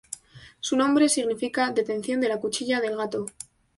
[0.61, 3.27] Su nombre significa:Detención de la cuchilla del gato.